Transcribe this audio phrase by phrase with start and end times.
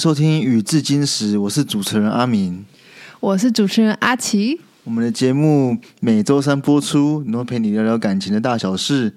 [0.00, 2.64] 收听《与至今时》，我是主持人阿明。
[3.20, 4.58] 我是主持人阿奇。
[4.84, 9.12] 我们的节目每周三播出，然后陪你聊聊感情的大小事。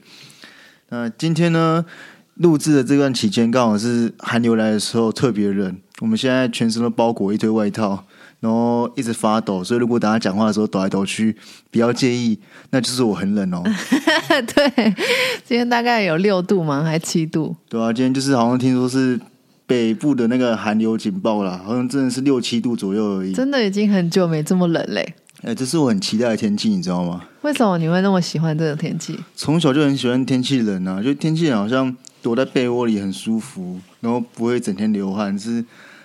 [0.89, 1.85] 那今天呢，
[2.33, 5.77] 录制的这段期间刚好是寒流来的时候，特别冷。
[6.01, 8.03] 我们现在全身都包裹一堆外套，
[8.41, 11.33] 然后一直发抖，所以如果大家讲话的时候抖来抖去，
[11.71, 12.37] 不要介意，
[12.71, 13.63] 那就是我很冷哦。
[14.53, 14.93] 对，
[15.45, 16.83] 今天大概有六度吗？
[16.83, 17.55] 还七度？
[17.69, 19.17] 对啊，今天就是好像听说是
[19.65, 23.33] 北部的那个寒流警报啦，好像真的是六七度左右而已。
[23.33, 25.15] 真的已经很久没这么冷嘞。
[25.41, 27.21] 哎，这是我很期待的天气，你知道吗？
[27.41, 29.19] 为什么你会那么喜欢这种天气？
[29.35, 35.63] 从小就很喜欢天气冷啊，就天气冷好像躲在被窝里很舒服，然后不会整天流汗，是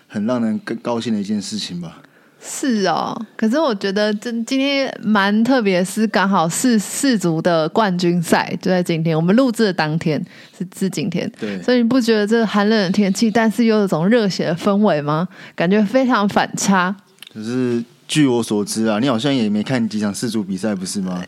[0.09, 1.98] 很让人更高兴的一件事情吧。
[2.41, 10.25] 是哦，可是我觉得这今天蛮特别，是刚好是世足的冠军赛就在今天，我们录制的当天
[10.56, 15.27] 是是今天，对，所以你不觉得这寒冷的天气，但是又有种热血的氛围吗？
[15.56, 16.94] 感觉非常反差。
[17.34, 21.22] 可是据我所知啊，你好像也没看几场世足比赛，不是吗？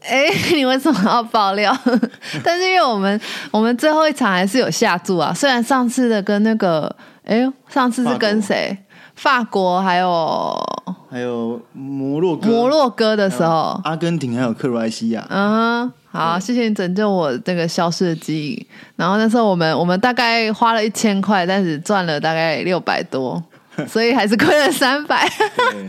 [0.00, 0.24] 哎，
[0.56, 1.76] 你为什么要爆料？
[2.42, 8.74] 但是因为我们我们最后一场还是有下注啊，虽然上次的跟那个，哎，上次是跟谁？
[9.20, 10.58] 法国还有
[11.10, 15.26] 还有摩洛哥，摩洛哥的时候，阿根廷还有克罗埃西亚。
[15.28, 18.66] 嗯，好，谢谢你拯救我这个消失的记忆。
[18.96, 23.42] 然后那时候我们我们大概花了一千块，但是赚了大概六百多，
[23.86, 25.30] 所以还是亏了三百。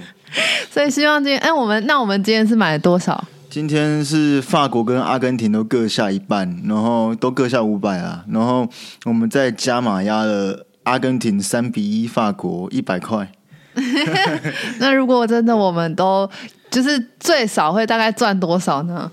[0.69, 3.23] 所以希望今天，哎，我们那我们今天是买了多少？
[3.49, 8.67] 今天是法国跟阿根廷都各下一半，然后都各下五百啊，然后
[9.05, 10.65] 我们再加码压了。
[10.83, 13.31] 阿根廷三比一，法国一百块。
[14.79, 16.29] 那如果真的我们都
[16.69, 19.09] 就是最少会大概赚多少呢？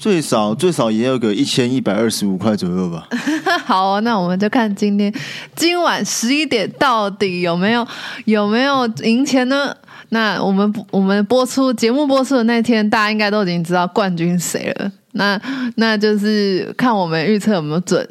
[0.00, 3.08] 最少最少也有个一千一百二十五块左右吧。
[3.64, 5.12] 好，那我们就看今天
[5.54, 7.86] 今晚十一点到底有没有
[8.24, 9.74] 有没有赢钱呢？
[10.08, 14.90] 那我们我们播出节目播出的那天，大家应该都已经知道冠军谁了。
[15.12, 15.40] 那
[15.76, 18.06] 那就是看我们预测有没有准。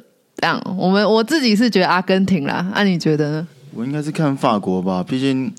[0.78, 3.47] 我们我自己是觉得阿根廷啦，那你觉得呢？
[3.73, 5.53] 我应该是看法国吧，毕竟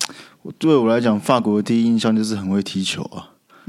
[0.58, 3.28] 对我来讲，法国的第一印象就是很会踢球啊，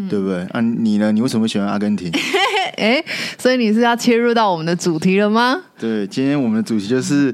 [0.10, 0.44] 对不对？
[0.52, 1.12] 啊，你呢？
[1.12, 2.12] 你为什么喜欢阿根廷？
[2.78, 3.04] 哎，
[3.38, 5.60] 所以你是要切入到我们的主题了吗？
[5.80, 7.34] 对，今天我们的主题就是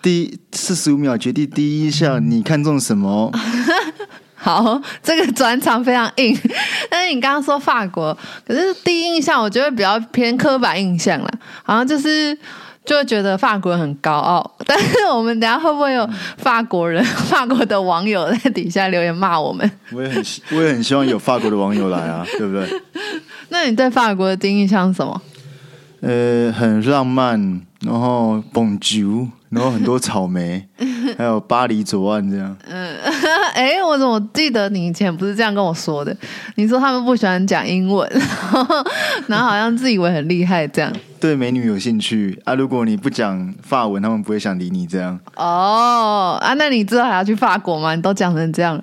[0.00, 3.32] 第四十五秒决定第一印象，你看中什么？
[4.36, 6.38] 好，这个转场非常硬，
[6.90, 8.16] 但是你刚刚说法国，
[8.46, 11.30] 可是第一印象我觉得比较偏刻板印象啦，
[11.64, 12.36] 好像就是。
[12.84, 19.70] 就会觉得法国人很高傲，但是我们等下会不会有法国人、 法国的网友在底下留言骂我们？
[19.92, 22.68] 我也很，我也很希望有法国的网友来啊，对不对？
[23.50, 25.20] 那你对法国的第一印象是什么？
[26.00, 30.66] 呃，很浪漫，然后蹦酒，然后很多草莓，
[31.18, 32.56] 还有巴黎左岸这样。
[32.66, 32.96] 嗯，
[33.54, 36.16] 哎，我怎么记得你以前不是这样跟我说的？
[36.56, 38.10] 你说他们不喜欢讲英文，
[39.28, 40.90] 然后好像自以为很厉害这样。
[41.20, 42.54] 对美女有兴趣啊？
[42.54, 45.20] 如果你不讲法文，他们不会想理你这样。
[45.36, 47.94] 哦啊，那你之后还要去法国吗？
[47.94, 48.82] 你都讲成这样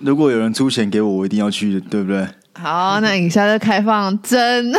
[0.00, 2.26] 如果有人出钱给我，我一定要去的，对不对？
[2.58, 4.72] 好，那以下就开放真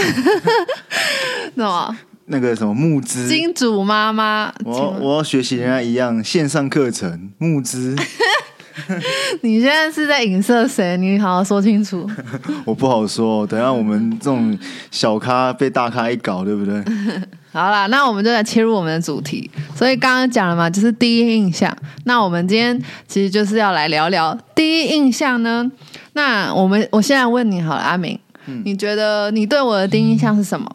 [1.53, 1.95] 那么？
[2.31, 3.27] 那个什么募资？
[3.27, 7.95] 金主妈妈，我我要学习人家一样线上课程募资。
[9.41, 10.95] 你现在是在影射谁？
[10.97, 12.09] 你好好说清楚。
[12.63, 14.57] 我不好说，等下我们这种
[14.89, 16.81] 小咖被大咖一搞，对不对？
[17.51, 19.51] 好啦，那我们就来切入我们的主题。
[19.75, 21.75] 所以刚刚讲了嘛，就是第一印象。
[22.05, 25.69] 那我们今天其实就是要来聊聊第一印象呢。
[26.13, 28.17] 那我们我现在问你好了，阿明，
[28.63, 30.65] 你觉得你对我的第一印象是什么？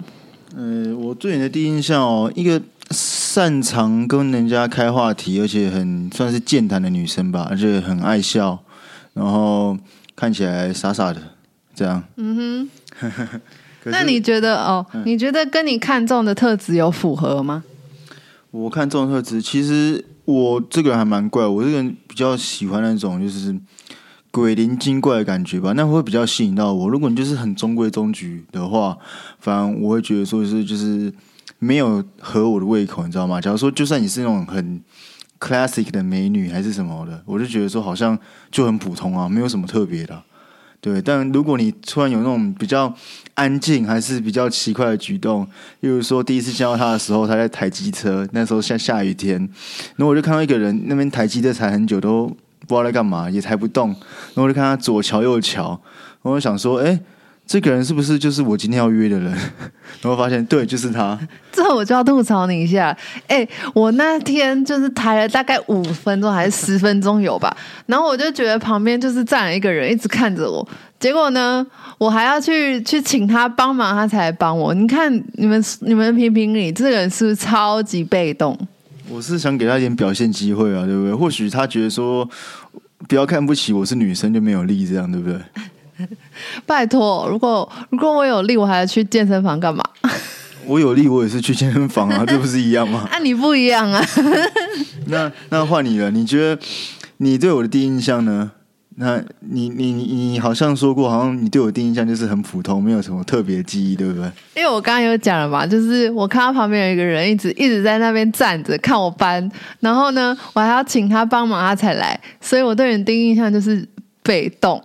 [0.57, 2.61] 呃，我对你的第一印象哦，一个。
[2.93, 8.57] 擅长跟人家开话题，而且很算是健谈的女生吧，而且很爱笑，
[9.13, 9.77] 然后
[10.15, 11.21] 看起来傻傻的，
[11.75, 12.01] 这样。
[12.15, 12.69] 嗯
[13.03, 13.41] 哼。
[13.91, 14.87] 那你觉得哦？
[15.05, 17.65] 你觉得跟你看中的特质有符合吗？
[18.53, 23.53] 我看中的特质，其实我这个人还蛮怪，我这个人比较喜欢那种就是
[24.41, 26.89] 鬼灵精怪的感觉吧，那会比较吸引到我。
[26.89, 28.99] 如果你就是很中规中矩的话，
[29.39, 31.13] 反而我会觉得说是就是。
[31.59, 33.41] 没有合我的胃口，你知道吗？
[33.41, 34.79] 假如说，就算你是那种很
[35.41, 38.17] classic 的美女还是什么的，我就觉得说好像
[38.51, 40.23] 就很普通啊，没有什么特别的。
[40.83, 42.95] 对，但如果你突然有那种比较
[43.33, 45.49] 安静还是比较奇怪的举动，
[45.81, 49.39] 例如说第一次见到他的时候，他在抬机车，那时候下下雨天，
[49.97, 52.31] 然后我就看到一个人那边抬机车踩很久都
[52.67, 55.81] 不知道在干嘛，也抬不动，然后我就看他左瞧右瞧，
[56.23, 56.99] 我就想说，哎。
[57.49, 59.31] 这个人是不是就是我今天要约的人？
[60.03, 61.17] 然后发现对，就是他。
[61.53, 62.97] 这我就要吐槽你一下。
[63.29, 70.69] 哎，我那天就是抬了大概五分钟还是十分钟有吧，然后我就觉得旁边就是站了一个人一直看着我，
[70.99, 71.65] 结果呢，
[71.99, 74.75] 我还要去去请他帮忙，他才来帮我。
[74.75, 78.59] 你看你们你们评评理，这个人是不是超级被动？
[79.09, 81.15] 我是想给他一点表现机会啊，对不对？
[81.15, 82.29] 或许他觉得说
[83.09, 85.39] 不要看不起我是女生就没有力，这样对不对？
[86.67, 89.83] 拜托，如果如果我有力，我还要去健身房干嘛？
[90.67, 93.09] 我有力，我也是去健身房啊， 这不是一样吗？
[93.11, 94.05] 啊，你不一样啊。
[95.07, 96.61] 那那换你了，你觉得
[97.19, 98.51] 你对我的第一印象呢？
[98.99, 104.25] 那你你你好像说过，好像你对我第一印象就是很普通，没有什么特别记忆，对不对？
[104.57, 109.51] 因为我刚刚有讲了嘛，就是我看到旁边有一个人一直一直在那边站着看我搬，
[109.81, 113.87] 然后呢，我还要请他帮忙，他才来，所以我对你第一印象就是
[114.23, 114.83] 被动。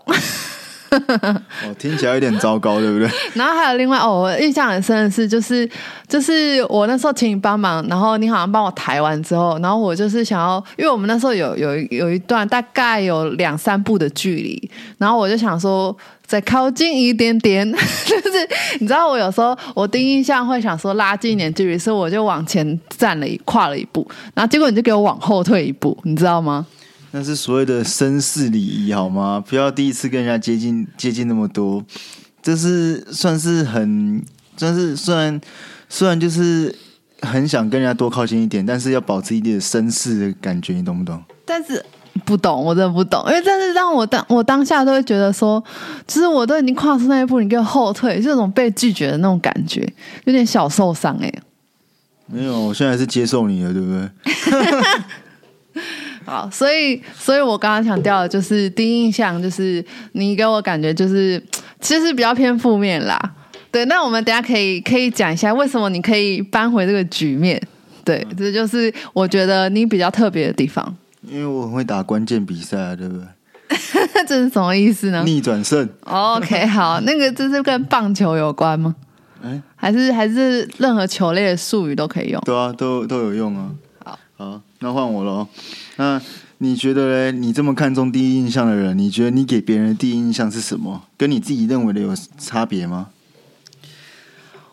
[1.65, 3.09] 哦，听起来有点糟糕，对不对？
[3.33, 5.69] 然后还有另外哦，我印象很深的是，就是
[6.07, 15.95] 就是我那时候请你帮忙，然后你好像帮我抬完之后，然后我就是想要，因为我们那时候有有有一段大概有两三步的距离，然后我就想说
[16.25, 18.49] 再靠近一点点， 就是
[18.79, 26.65] 你知道我有时候我第一印象会想说拉近一点距离，所以我就往前站了一跨了一步，然后结果你就给我往后退一步，你知道吗？
[27.13, 29.43] 那是所谓的绅士礼仪，好吗？
[29.45, 31.83] 不要第一次跟人家接近接近那么多，
[32.41, 34.23] 这是算是很，
[34.55, 35.39] 算是虽然
[35.89, 36.73] 虽然就是
[37.21, 41.21] 很想跟人家多靠近一点，但是要保持一点绅士的感觉，你懂不懂？
[41.45, 41.85] 但是
[42.23, 45.61] 不懂，我真的不懂，因为但是让我当我当下都会觉得说，
[46.07, 49.81] 其实我都已经跨出那一步，你给我后退，这种被拒绝的那种感觉，
[50.23, 51.29] 有点小受伤哎。
[52.27, 54.09] 没有，我现在是接受你了，对不对？
[56.31, 59.83] 好，所以，所以我刚刚强调的就是第一印象，就是
[60.13, 61.43] 你给我感觉就是，
[61.81, 63.19] 其实比较偏负面啦。
[63.69, 67.61] 对，那我们等下可以可以讲一下为什么你可以扳回这个局面。
[68.05, 70.95] 对，这就是我觉得你比较特别的地方。
[71.23, 73.25] 因为我很会打关键比赛啊，对不对？
[74.25, 75.23] 这是什么意思呢？
[75.25, 75.87] 逆转胜。
[76.05, 78.95] OK，好，那个这是跟棒球有关吗？
[79.43, 82.41] 哎，还是还是任何球类的术语都可以用？
[82.45, 83.69] 对啊，都都有用啊。
[84.03, 85.47] 好，好，那换我喽。
[85.97, 86.19] 那
[86.57, 87.31] 你觉得嘞？
[87.31, 91.03] 你这么看重第一印象的人，你觉得你给别人的第一印象是什么？
[91.17, 93.09] 跟你自己认为的有差别吗？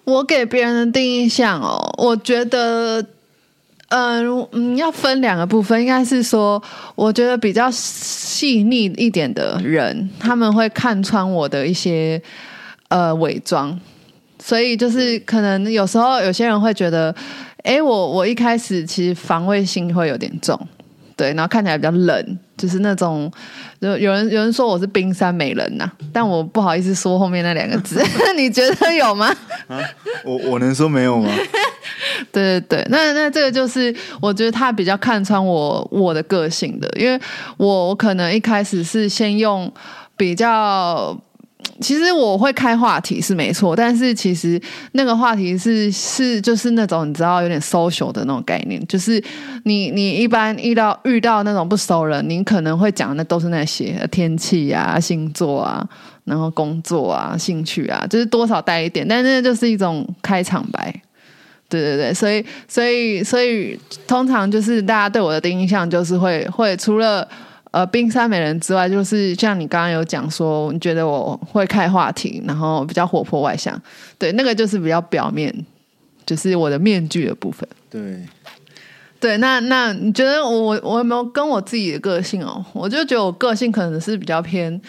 [0.04, 3.04] 我给别人的第一印象哦，我觉得，
[3.88, 6.62] 嗯嗯，要分两个部分，应该是说，
[6.94, 12.20] 我觉得比较细腻一点的人，他们会看穿我的一些
[12.88, 13.78] 呃伪装，
[14.38, 17.14] 所以就是可能有时候有些人会觉得，
[17.64, 20.58] 哎，我我一开始其实防卫心会有点重。
[21.16, 23.28] 对，然后看起来比较冷，就是那种，
[23.80, 28.00] 有有人有人说我是冰山美人呐，但我不好意思说后面那两个字，
[28.38, 29.26] 你觉得有吗？
[29.66, 29.80] 啊，
[30.24, 31.28] 我我能说没有吗？
[32.30, 37.20] 对对对，那那这个就是我觉得他比较看穿我我的个性的，因为
[37.56, 39.68] 我我可能一开始是先用
[40.16, 41.20] 比较。
[41.80, 44.60] 其实我会开话题是没错，但是其实
[44.92, 49.22] 那个话题是是就是那种你知道有点 social 的那种概念，就是
[49.64, 55.86] 你你一般遇到遇到那种不熟人，你可能会讲的都是那些天气啊、星座啊、
[56.24, 60.92] 然后工作啊、兴趣啊，就是多少带一点，但那就是一种开场白。
[61.68, 67.28] 对对对，所以所以所以通常就是大家对我的第一印象就是会会除了。
[67.70, 73.80] 呃，冰山美人之外，就是像你刚刚有讲说，你觉得我会开话题，然后比较活泼外向，
[74.18, 75.54] 对，那个就是比较表面，
[76.24, 77.68] 就是我的面具的部分。
[77.90, 78.26] 对，
[79.20, 82.64] 对，那那你觉得我我有没有跟我自己的个性哦？
[82.72, 84.80] 我就觉得我个性可能是比较偏，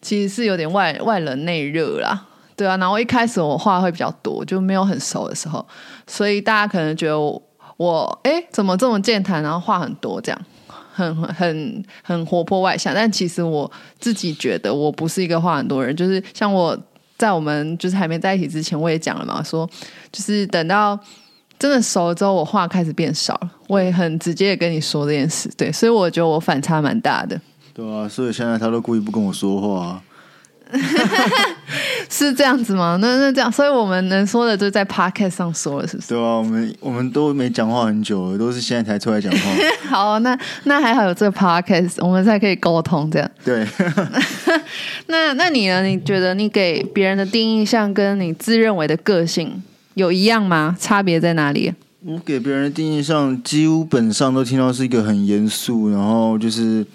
[0.00, 2.76] 其实是有点外外冷内热啦，对啊。
[2.76, 5.66] 然后一开始我话会比较多，就没有很熟的时候，
[6.06, 7.42] 所以大家可能觉得我
[7.76, 10.40] 我哎怎么这么健谈，然后话很多这样。
[11.06, 15.94] 很很很活泼外向，但其实我自己觉得我不是一个话很多人。
[15.94, 16.76] 就是像我
[17.16, 19.68] 在我们就是还没在一起之前，我也讲了嘛，说
[20.10, 20.98] 就是等到
[21.58, 23.50] 真的熟了之后，我话开始变少了。
[23.68, 27.40] 我也很直接的跟你说这件事，对，所以我觉得我反差蛮大的。
[27.72, 30.02] 对啊，所以现在他都故意不跟我说话。
[32.10, 32.98] 是这样子吗？
[33.00, 36.08] 那那这样，所以我们能说的就在 podcast 上说了，是不是？
[36.08, 39.38] 对啊，我们我们都没讲话很久了，都是现在才出来讲话。
[39.88, 43.30] 好，那那还好有这个 podcast，我们才可以沟通这样。
[43.44, 43.66] 对。
[45.06, 45.82] 那那你呢？
[45.82, 49.62] 你觉得你给别人的第一印象跟你自认为的个性
[49.94, 50.76] 有一样吗？
[50.78, 51.72] 差别在哪里？
[52.04, 56.86] 我给别人的第一印象基本上都听到是一个很严肃，然后就是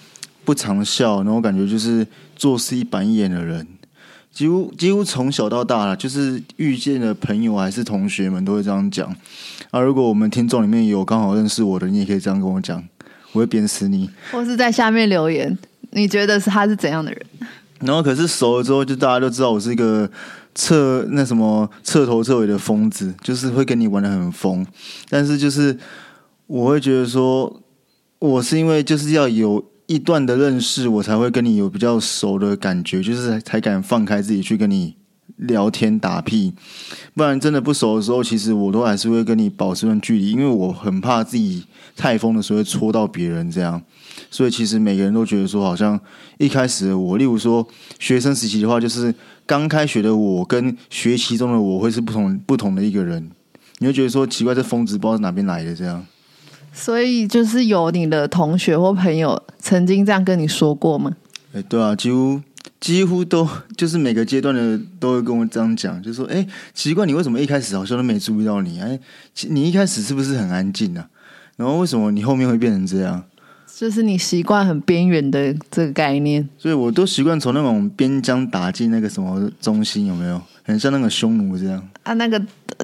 [0.45, 2.05] 不常笑，然后感觉就是
[2.43, 3.65] 做事一板眼的人。
[4.33, 9.15] 几乎几乎从小到大了，就是遇见的朋友还是同学们都会这样讲。
[9.71, 12.83] 啊，如果我们听众里面有刚好认识我的，你也可以这样跟我讲，
[13.31, 14.09] 我会鞭死你。
[14.29, 15.57] 或是在下面留言，
[15.91, 17.25] 你觉得是他是怎样的人？
[17.79, 20.09] 然后可是熟了之后，就大家都知道我是一个
[20.53, 24.67] 彻那什么彻头彻尾的疯子，就是会跟你玩的很疯。
[25.09, 25.77] 但是就是
[26.47, 27.61] 我会觉得说，
[28.19, 34.95] 我是因为就是要有一段的认识，我才会跟你有比较熟的感觉，就是才敢放开自己去跟你
[35.37, 36.53] 聊天打屁。
[37.13, 43.81] 不然真的不熟的时候，其实我都还是会跟你保持段距离，因为我很怕自己太疯的时候会戳到别人这样。
[44.31, 45.99] 所以其实每个人都觉得说，好像
[46.37, 47.67] 一开始的我，例如说
[47.99, 49.13] 学生时期的话，就是
[49.45, 53.29] 刚开学的我跟学习中的我会是不同不同的一个人。
[53.79, 56.05] 你会觉得说奇怪，这疯子不知道是哪边来的这样。
[56.73, 61.15] 所以就是有你的同学或朋友曾经这样跟你说过吗？
[61.53, 62.41] 哎，对啊，几乎
[62.81, 68.81] 几乎都就是每个阶段的都会跟我这样讲，就说哎，奇怪，你为什么一开始好像都没注意到你？
[68.81, 68.99] 哎，
[69.49, 71.07] 你一开始是不是很安静啊？
[71.55, 73.23] 然后为什么你后面会变成这样？
[73.75, 80.41] 就是你习惯很边缘的这个概念，所以我都习惯从那种边疆打进那个什么中心，有没有？
[80.65, 82.13] 很像那个匈奴这样啊？
[82.13, 82.41] 那个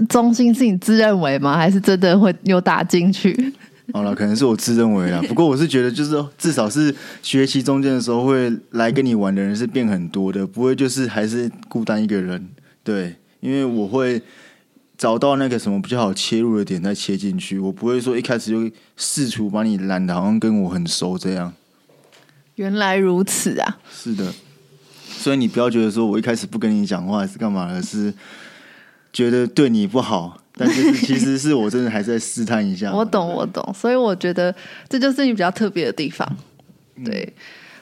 [0.10, 1.55] 中心是你自认为吗？
[1.55, 3.53] 还是真的会有打进去？
[3.93, 5.22] 好了，可能是我自认为啦。
[5.27, 12.50] 不过我是觉得，就是至少是学习中间的时候，会来跟你玩的人是变很多的，不会就是还是孤单一个人。
[12.84, 14.22] 对，因为我会。
[15.00, 21.53] 找到那个什么比较好切入的点再切进去，我不会说一开始就试图把你拦的好像跟我很熟这样。
[22.55, 23.79] 原来如此啊！
[23.89, 24.34] 是的，
[25.08, 28.13] 所以你不要觉得说我一开始不跟你讲话是干嘛，而是
[29.13, 32.92] 觉得对你不好，但是其实是我真的还在试探一下。
[32.94, 34.54] 我懂，我懂，所以我觉得
[34.89, 36.28] 这就是你比较特别的地方。
[37.06, 37.34] 对，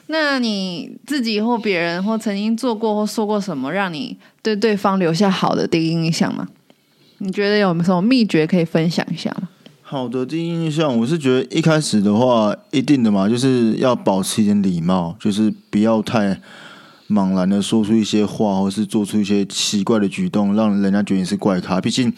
[0.06, 6.46] 那你自己或别人或曾经做过或说过什么，让你对对方留下好的第一印象吗？
[7.18, 9.48] 你觉得有什么秘诀可以分享一下吗？
[9.82, 16.40] 好的第一印象，我是觉得一开始的话，一定的嘛，就是要保持一点礼貌，就是不要太
[17.08, 21.80] 茫然的说出一些话，或是做出一些奇怪的举动，让人家觉得你是怪咖。
[21.80, 22.12] 毕竟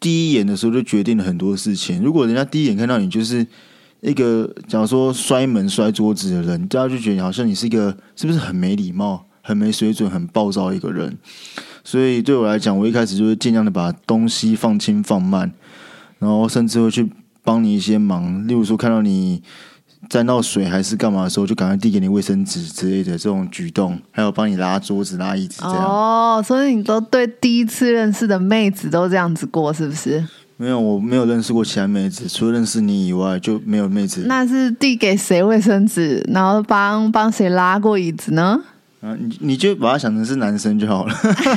[0.00, 2.02] 第一眼的时候就决定了很多事情。
[2.02, 3.46] 如果人家第一眼看到你就是
[4.00, 11.18] 一个，假如说摔门摔桌子的人，大家就觉得好像你是一个是不是很没礼貌、很没水准、很暴躁一个人。
[11.84, 15.52] 所以对我来讲，我一开始就是尽量的把东西放轻放慢，
[16.18, 17.06] 然后甚至会去
[17.42, 19.42] 帮你一些忙，例如说看到你
[20.08, 25.84] 沾到水还是干嘛的时候，就赶快递给你卫生纸之类的这种举动，还有帮你拉桌子拉椅子这样。
[25.84, 30.24] 哦，所以你都对第一次认识的妹子都这样子过，是不是？
[30.56, 34.24] 没有，我没有认识过其他妹子，除了认识你以外就没有妹子。
[34.26, 38.60] 那是递给谁卫生纸，然后帮帮谁拉过椅子呢？
[39.00, 41.14] 啊，你你就把它想成是男生就好了。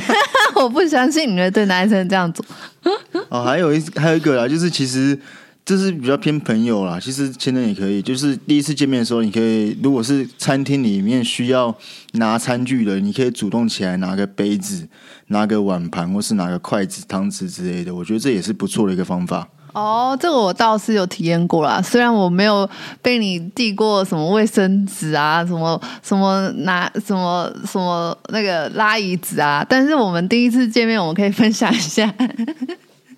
[0.56, 2.42] 我不相信你会对男生这样做。
[3.28, 5.18] 哦，还有一还有一个啦，就是其实
[5.64, 7.00] 这是比较偏朋友啦。
[7.00, 11.74] 其实现在也可以，就是第一次见面的时候，你可以如果是餐厅里面需要
[12.12, 14.86] 拿餐具的，你可以主动起来拿个杯子、
[15.28, 17.94] 拿个碗盘，或是拿个筷子、汤匙之类的。
[17.94, 19.48] 我觉得这也是不错的一个方法。
[19.72, 21.82] 哦，这个我倒是有体验过啦。
[21.82, 22.68] 虽然我没有
[23.02, 32.14] 被你递过什么卫生纸啊，什么什么拿什么什么那个拉椅子啊，但是我们第一次见面，我们可以分享一下，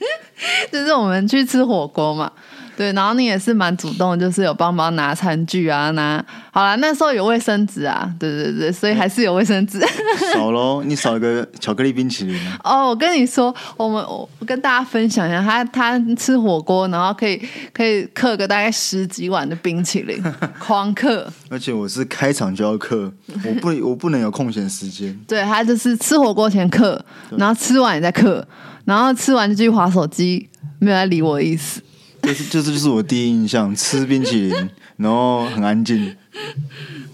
[0.73, 2.31] 就是我们去吃火锅嘛。
[2.77, 9.81] 对，然后你也是蛮主动，就是有帮忙拿餐具啊，拿好啦，那时候有卫生纸啊，对对对，所以还是有卫生纸。
[10.35, 12.39] 少喽，你少一个巧克力冰淇淋。
[12.63, 17.41] 哦，我跟你说，我们我跟大家分享一下，他他吃火锅，然后可以
[17.73, 20.23] 可以刻个大概十几碗的冰淇淋，
[20.61, 21.33] 狂刻。
[21.49, 23.11] 而且我是开场就要刻，
[23.45, 25.19] 我不 我不能有空闲时间。
[25.27, 27.03] 对他就是吃火锅前刻，
[27.39, 28.47] 然后吃完也在刻，
[28.85, 31.81] 然后吃完就继续划手机，没有来理我的意思。
[32.27, 36.15] 就是，就是，就是我第一印象，吃冰淇淋，然后很安静。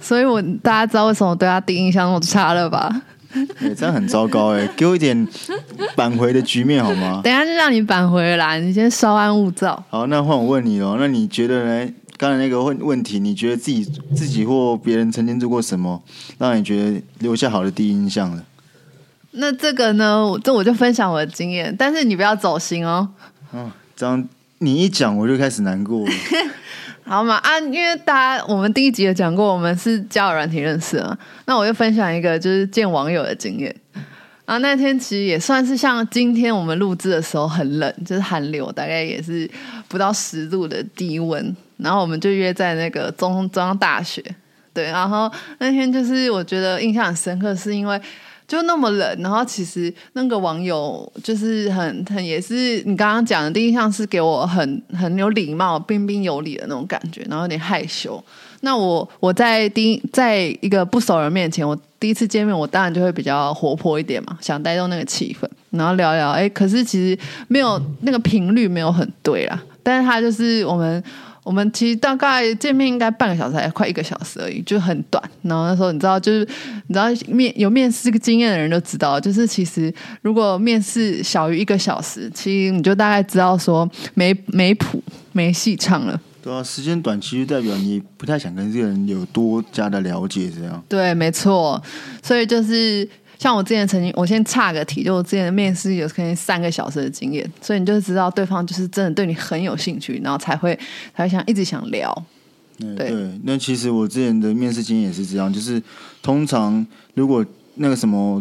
[0.01, 3.03] 所以我大家知道为什么对他第一印象那么差了吧？
[3.61, 4.67] 哎，这样很糟糕哎！
[4.77, 5.29] 给我一点
[5.95, 7.21] 扳回的局面好吗？
[7.23, 9.83] 等下就让你扳回来，你先稍安勿躁。
[9.91, 10.97] 好，那换我问你哦。
[10.99, 11.93] 那你觉得呢？
[12.19, 16.03] 刚才那个问问题，你觉得自己自己或别人曾经做过什么，
[16.39, 18.43] 让你觉得留下好的第一印象了？
[19.33, 20.25] 那这个呢？
[20.45, 23.09] 这我就分享我的经验，但是你不要走心哦。
[23.53, 24.29] 嗯，这样。
[24.63, 26.07] 你一讲我就开始难过，
[27.05, 27.59] 好嘛啊！
[27.59, 31.19] 因为大家我们第一集有讲过，我们是交友软体认识啊。
[31.47, 33.75] 那我就分享一个就是见网友的经验。
[34.45, 39.51] 啊那天其实也算是像今天我们录制的时候很冷，就是寒流，大概也是
[39.89, 41.55] 不到十度的低温。
[41.79, 44.23] 然后我们就约在那个中中央大学，
[44.73, 44.85] 对。
[44.85, 45.29] 然后
[45.59, 48.01] 那天就是我觉得印象很深刻，是因为。
[48.53, 58.23] 就那么冷，然后其实那个网友就是很很也是你刚刚讲的第一印象是给我很很有礼貌、彬彬有礼的那种感觉，然后有点害羞。
[58.61, 66.33] 那我我在第一在一个不熟人面前，我第一次见面，我当然就会比较活泼一点嘛，想带动那个气氛，然后聊聊。
[66.33, 67.19] 哎，可是其实
[67.49, 71.03] 没有那个频率没有很对啦，但是他就是我们。
[71.45, 75.23] 我们其实大概见面应该半个小时，还快一个小时而已，就很短。
[75.43, 76.41] 然后那时候你知道，就是
[76.87, 86.21] 你知道面有面试经验的人都知道，就是其实如果面试小于一个小时，其实你就大概知道说没没谱、没戏唱了。
[86.43, 90.83] 对啊，时间短其实代表你不太想跟这个人有多加的了解，这样。
[90.89, 91.83] 对，没错。
[92.23, 93.09] 所以就是。
[93.43, 100.79] 像我之前曾经，我先岔个题，就我之前的面试有可能三个小时的经验，所以你就知道对方就是真的对你很有兴趣，然后才会
[101.13, 102.17] 才会想一直想聊。
[102.97, 105.83] 对，那其实我之前的面试经验也是这样，就是
[106.23, 107.45] 通常如果
[107.75, 108.41] 那个什么，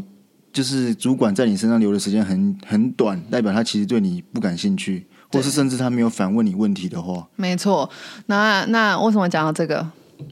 [0.54, 7.28] 就是主管在你身上留的时间很很短，代表他其实对你不感兴趣，或是甚至他没有反问你问题的话。
[7.36, 7.90] 没错，
[8.28, 9.84] 那那为什么讲到这个？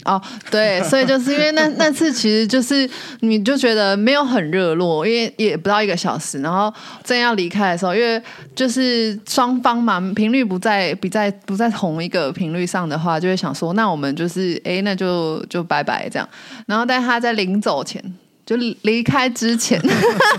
[0.05, 8.21] 哦，对，所以就是因为那那次其实就是你就觉得没有很热络，因为也不到一个小时，然后正要离开的时候，因为
[8.55, 16.27] 就是双方嘛频率不在不在不在同一个频率上的话，就会想说那我们就是哎那就就拜拜这样，
[16.65, 18.01] 然后但他在临走前。
[18.49, 19.79] 就离开之前，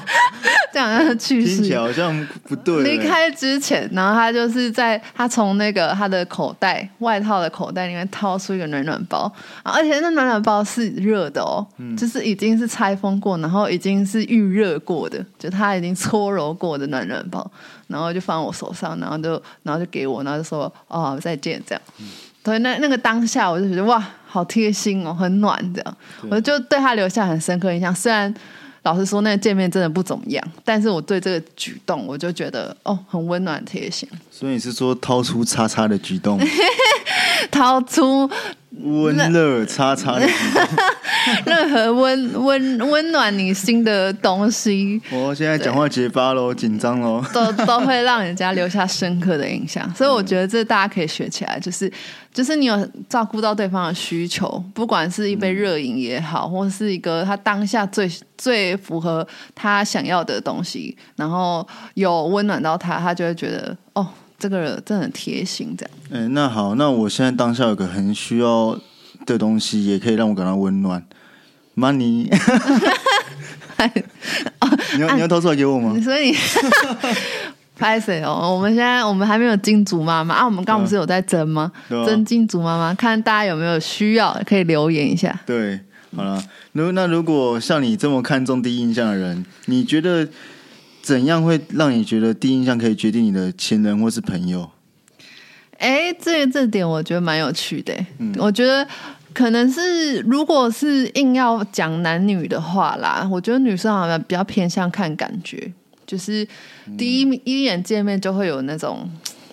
[0.74, 2.82] 这样的趣事听起来好像不对。
[2.82, 11.64] 离开之前，然后他就是在他从那个他的口袋外套的口袋里面掏出一个暖暖包，而且那暖暖包是热的哦，
[11.96, 17.48] 就是已经是拆封过，然后已经是预热过的，就他已经搓揉过的暖暖包，
[17.86, 21.82] 然后就放我手上，然后就然后就给我，然后就说哦再见这样。
[22.50, 25.96] 对，那那个当下我就觉得哇，好贴心哦，很暖这样，
[26.28, 27.94] 我就对他留下很深刻印象。
[27.94, 28.32] 虽然
[28.82, 34.08] 老实说，那个见面真的不怎么样，但是我对这个举动，我就觉得哦，很温暖贴心。
[34.30, 36.40] 所以你是说掏出叉叉的举动？
[37.52, 38.28] 掏出。
[38.82, 40.26] 温热叉叉的，
[41.44, 49.92] 任何温温温暖你心的东西，我现在讲话结巴喽，紧张喽，都都会让人家留下深刻的印象。
[49.94, 51.92] 所以我觉得这大家可以学起来，就是
[52.32, 64.06] 就是你有照顾到对方的需求，不管是一杯热饮也好，或是一个他当下最最符合他想要的东西，然后有温暖到他，他就会觉得哦。
[64.42, 65.94] 这个真的很贴心，这样。
[66.10, 68.74] 哎，那好，那我现在当下有个很需要
[69.26, 71.04] 的东西，也可以让我感到温暖。
[71.76, 72.26] Money，
[74.96, 75.94] 你要你要掏出来给我吗？
[76.02, 76.34] 所以
[77.80, 78.54] 拍谁哦？
[78.54, 81.72] 我们现在我们还没有金主妈妈啊，我们刚不是有在争吗？
[81.88, 85.36] 争金主妈妈，看大家有没有需要，可以留言一下。
[85.46, 85.80] 对，
[86.14, 86.40] 好了，
[86.72, 90.28] 如那如果像你这么看重第一印象的人，你觉得？
[91.02, 94.70] 怎样会让你觉得第一印象可以决定你的情人或是朋友？
[95.78, 97.94] 哎，这这点我觉得蛮有趣的。
[98.18, 98.86] 嗯，我觉得
[99.32, 105.72] 可能是如果是硬要讲男女的话啦，我觉得女生好像比较偏向看感觉，
[106.10, 106.44] 就是
[106.98, 109.08] 第一一眼见面就会有那种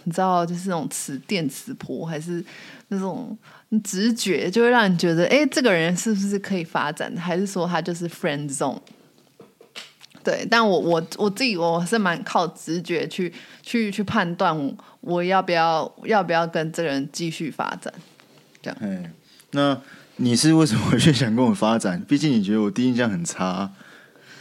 [0.05, 2.43] 你知道，就是那种磁电磁波，还是
[2.87, 3.37] 那种
[3.83, 7.15] 直觉，就会让你觉得，哎，这个人是不是可以发展？
[7.15, 8.79] 还是说他就是 friend zone？
[10.23, 17.93] 对，但我我我自己我是蛮靠直觉去去去判断我要不要要不要跟这个人继续发展，
[18.61, 18.77] 这样。
[18.81, 19.11] 哎，
[19.51, 19.79] 那
[20.15, 22.01] 你是为什么会想跟我发展？
[22.07, 23.71] 毕竟你觉得我第一印象很差，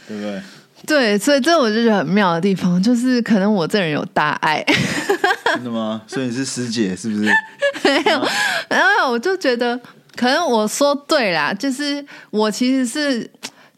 [0.07, 0.41] 对不对？
[0.85, 4.63] 对，所以这我就觉得很妙的地方，就是可能我这人有大爱。
[5.55, 6.01] 真的吗？
[6.07, 7.23] 所以你是师姐是不是？
[7.83, 8.27] 没有，
[8.69, 9.79] 然后我就觉得
[10.15, 13.29] 可能我说对啦，就是我其实是。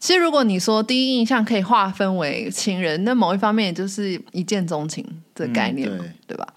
[0.02, 6.48] 其实，如果你说第一印象可以划分为情人，那某一方面也就是一见钟情的概念嘛，对吧？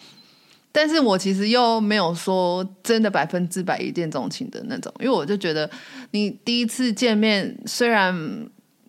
[0.72, 5.70] 但是我其实又没有说真的百分之百一见钟情的那种，因为我就觉得
[6.12, 8.16] 你第一次见面虽然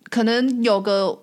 [0.09, 1.19] 可能有个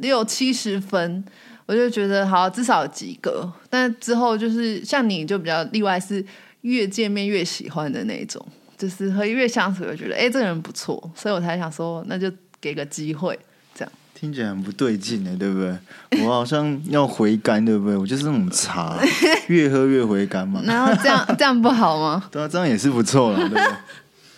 [0.00, 1.24] 六七十分，
[1.66, 6.24] 我就觉得好至少及格，但之后就是像你就比较例外，是
[6.62, 8.44] 越见面越喜欢的那种，
[8.78, 12.32] 就是和越相处，就觉得哎这个人不错，所以我才想说那就。
[12.62, 13.36] 给个机会，
[13.74, 16.24] 这样听起来很不对劲呢，对不对？
[16.24, 17.96] 我好像要回甘，对不对？
[17.96, 18.96] 我就是那种茶，
[19.48, 20.62] 越喝越回甘嘛。
[20.64, 22.22] 然后这样这样不好吗？
[22.30, 23.64] 对啊，这样也是不错了，对不对？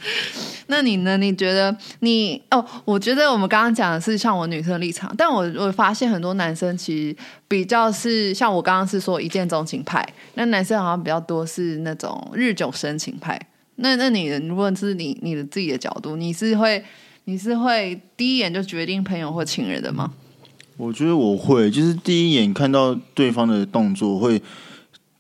[0.69, 1.17] 那你呢？
[1.17, 2.65] 你觉得你哦？
[2.85, 13.41] 我觉得我们刚刚讲的是像我女生立场，但我我发现很多男生其实比较是像我刚刚是说一见钟情派，那男生好像比较多是那种日久生情派。
[13.77, 16.85] 那那你如果是你你的自己的角度，你是会？
[17.27, 20.13] 你是会第一眼就决定朋友或情人的吗？
[20.77, 24.43] 我觉得我会，就是第一眼看到对方的动作，会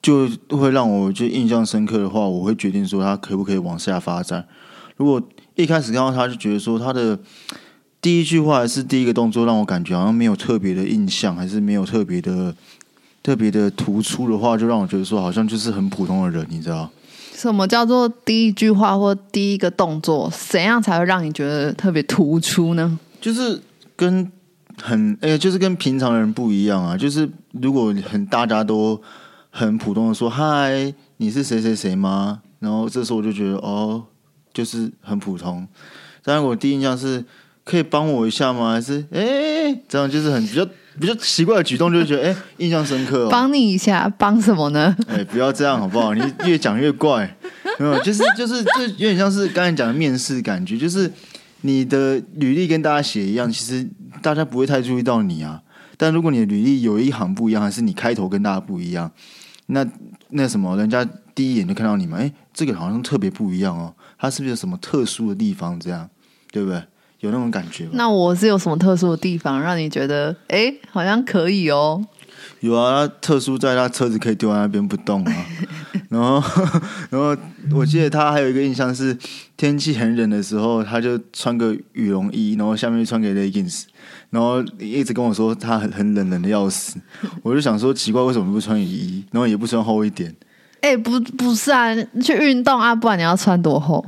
[0.03, 4.47] 就会让我就印象深刻的话，我会决定说他可不可以往下发展。
[4.96, 5.22] 如果
[5.54, 7.18] 一开始看到他就觉得说他的
[8.00, 12.54] 第一句话还是第一个动作让我感觉好像没有特别的印象，还是没有特别的
[13.22, 16.90] 特别的突出的话，就让我觉得说好像就是很普通的人，你知道？
[17.35, 20.30] 什么叫做第一句话或第一个动作？
[20.50, 22.98] 怎样才会让你觉得特别突出呢？
[23.20, 23.61] 就是
[23.96, 24.30] 跟
[24.80, 26.96] 很哎、就是跟平常人不一样啊。
[26.96, 29.00] 就是如果很大家都
[29.50, 32.42] 很普通的说嗨，你是谁谁谁吗？
[32.61, 34.04] 然后这时候我就觉得哦，
[34.55, 35.69] 就是很普通。
[36.23, 37.23] 当然我第一印象是
[37.64, 38.73] 可以帮我一下吗？
[38.73, 40.67] 还是哎、这样就是很比较
[40.99, 43.29] 比较奇怪的举动，就会觉得哎、印象深刻、哦。
[43.31, 44.97] 帮你一下，帮什么呢？
[45.09, 46.14] 哎、不要这样好不好？
[46.14, 47.37] 你越讲越怪，
[47.79, 51.11] 没有，就是就是就有点像是刚才讲的面试感觉，就是
[51.62, 53.87] 你的履历跟大家写一样，其实
[54.23, 55.61] 大家不会太注意到你啊。
[55.97, 59.11] 但如果你的履历有一行不一样，还是你开头跟大家不一样，
[59.67, 59.87] 那
[60.31, 65.79] 那什么，人家第一眼就看到你嘛，哎、这个好像特别不一样哦，他是不是有什么特殊的地方？
[65.79, 66.09] 这样
[66.51, 66.83] 对不对？
[67.21, 67.91] 有那种感觉吧？
[67.95, 72.05] 那我是有什么特殊的地方让你觉得，哎，好像可以哦？
[72.61, 75.47] 有啊，他特殊在他车子可以丢在那边不动啊。
[76.11, 76.43] 然后，
[77.11, 77.35] 然后
[77.73, 79.17] 我记得他还有一个印象是，
[79.57, 83.85] 天气很冷的时候，他就穿个羽绒衣，然后下面穿个 leggings，
[84.31, 86.99] 然后一直跟我说他很很冷，冷的要死。
[87.43, 90.35] 我就想说奇怪，为什么不穿雨衣，然后也不穿厚一点，
[90.83, 94.05] 哎，不，不是啊，去运动啊，不然你要穿多厚？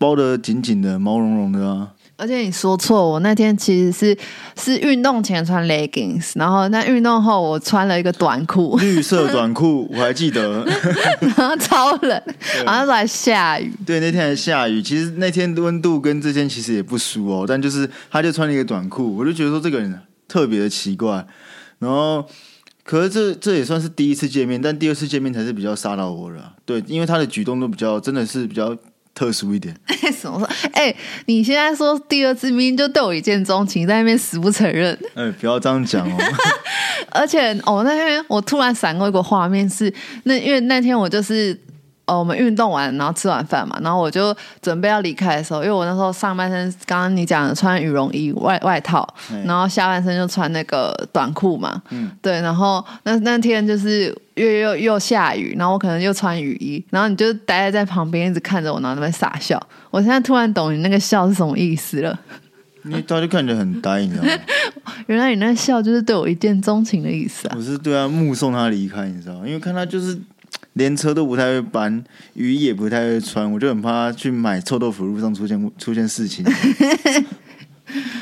[0.00, 1.92] 包的紧紧的，毛茸茸的啊。
[2.16, 4.18] 而且你说错，我那天其实是
[4.56, 10.64] 是运动前穿 leggings，然后那运动后我穿了一个短裤，绿色短裤我还记得，
[11.36, 12.22] 然后超冷，
[12.66, 13.70] 好像是还下雨。
[13.86, 14.82] 对，那天还下雨。
[14.82, 21.26] 其实那天温度跟这天其实也不输哦，但就是他就穿了一个短裤，我就觉得说这个人特别的奇怪。
[21.78, 22.26] 然后，
[22.84, 26.52] 可是这这也算是第一次见面，但第二次见面才是比较杀到我了啊。
[26.66, 28.76] 对，因为他的举动都比较真的是比较
[29.20, 29.76] 特殊一点。
[30.18, 30.48] 什么说？
[30.72, 30.94] 哎、
[31.26, 34.98] 你现在说第二次明明就对我一见钟情，在那边死不承认。
[35.14, 36.16] 哎，不要这样讲哦。
[37.12, 41.54] 而且哦，那天我突然闪过一个画面是，那因为那天我就是。
[42.10, 59.60] 哦，我们运动完，然后吃完饭嘛，然后我就准备要离开的时候，因为我那时候上半身刚刚你讲的穿羽绒衣外外套，哎然后下半身就穿那个短裤嘛，嗯对，然后那那天就是又又又下雨，然后我可能又穿雨衣，然后你就待在旁边一直看着我，然后在那边傻笑。
[59.90, 62.18] 我现在突然懂你那个笑是什么意思了，
[62.84, 64.30] 因为他就看起来很呆，你知道吗？
[65.06, 67.54] 原来你那笑就是对我一见钟情的意思啊！
[67.56, 69.42] 我是对他目送他离开，你知道吗？
[69.46, 70.18] 因为看他就是
[70.74, 72.02] 连车都不太会搬，
[72.34, 76.44] 雨衣也不太会穿，我就很怕他去买臭豆腐路上出现出现事情。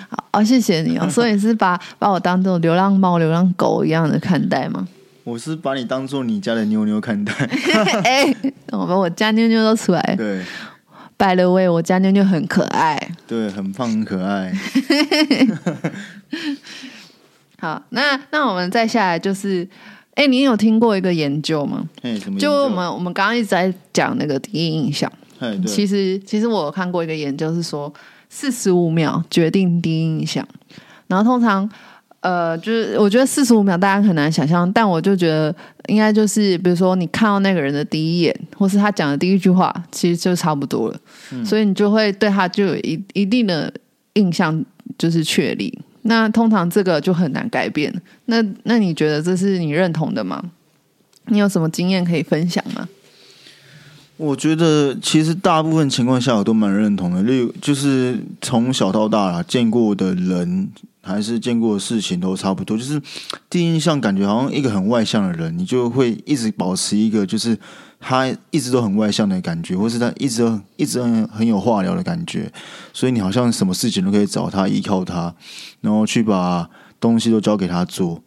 [0.08, 1.08] 好，哦，谢谢你哦。
[1.10, 4.88] 所以你是把把我当做流浪猫、流浪狗一样的看待吗？
[5.24, 7.34] 我是把你当做你家的妞妞看待，
[8.02, 8.34] 哎、
[8.72, 10.16] 我把我家妞妞都出来了。
[10.16, 10.42] 对
[11.18, 12.96] 拜了喂，我家妞妞很可爱。
[13.26, 14.50] 对，很胖很可爱。
[17.60, 19.68] 好，那那我们再下来就是，
[20.18, 21.88] 哎、你有听过一个研究吗？
[22.38, 25.10] 就我们我们刚刚一直在讲那个第一印象，
[25.66, 27.92] 其实其实我有看过一个研究是说，
[28.28, 30.46] 四十五秒决定第一印象，
[31.06, 31.70] 然后通常。
[32.20, 35.54] 呃，就是我觉得四十五秒大家很难想象，但我就觉得
[35.86, 41.00] 应该就是，比如说你看到那个人的第一眼，或是他讲的第一句话，其实就差不多了，
[41.44, 43.72] 所以你就会对他就有一一定的
[44.14, 44.64] 印象，
[44.98, 45.78] 就是确立。
[46.08, 47.94] 那通常这个就很难改变。
[48.24, 50.42] 那那你觉得这是你认同的吗？
[51.26, 52.88] 你有什么经验可以分享吗？
[54.16, 60.68] 我觉得其实大部分情况下我都蛮认同的，例如就是从小到大啦，见过的人
[61.02, 63.00] 还是见过的事情都差不多，就是
[63.50, 67.56] 第一印象感觉好像一个很外向的人，你就会一直保持一个就是
[68.00, 72.52] 他一直都很外向的感觉，或是他一直一直很很有话聊的感觉，
[72.92, 75.34] 所以你好像什么事情都可以找他依靠他，
[75.80, 76.68] 然后去把
[77.00, 78.22] 东西都交给他做，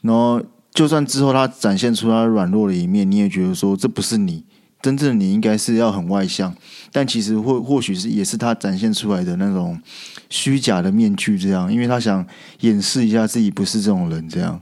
[0.00, 4.44] 然后就算之后他展现出他软弱的一面，你也觉得说这不是你。
[4.80, 6.52] 真正的你应该是要很外向，
[6.90, 9.80] 但其实或或许是也是他展现出来的那种
[10.28, 12.26] 虚假的面具，这样，因为他想
[12.62, 14.60] 掩饰一下自己不是这种人，这样。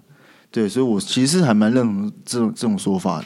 [0.51, 3.25] 对，所以我其实还蛮认同这种这种说法的。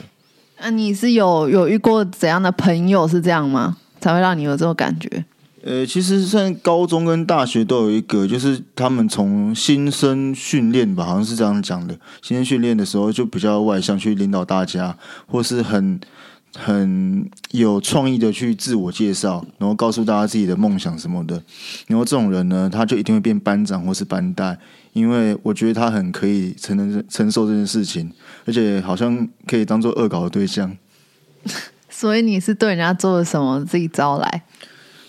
[0.64, 3.76] 那、你是有有遇过怎样的朋友是这样吗？
[4.00, 5.22] 才会让你有这种感觉？
[5.62, 11.94] 呃，其实算高中跟大学都有一个，就是他们从新生训练吧，好像是这样讲的。
[12.22, 14.96] 新生训练的时候就比较外向，去领导大家，
[15.26, 16.00] 或是很
[16.56, 21.42] 很有创意的去自我介绍，然后告诉大家自己的梦想什么的。
[21.88, 24.58] 然后这种人呢，他就一定会变班长或是班带，
[24.94, 28.10] 因为我觉得他很可以承认承受这件事情，
[28.46, 30.74] 而且好像可以当做恶搞的对象。
[31.90, 34.42] 所以你是对人家做了什么自己招来？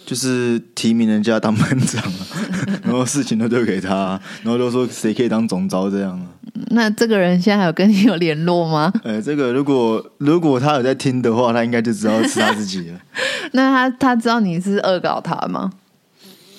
[0.05, 2.27] 就是提名人家当班长啊，
[2.85, 6.27] 然后事情都丢给他，然后就说谁可以当总招这样啊。
[6.69, 8.93] 那这个人现在还有跟你有联络吗？
[9.03, 12.99] 呃， 这个如果如果他有在听的话，他应该就知道是他自己了。
[13.53, 15.71] 那他他知道你是恶搞他吗？